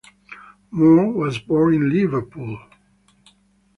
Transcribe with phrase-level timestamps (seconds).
[0.71, 2.59] Moore was born in Liverpool.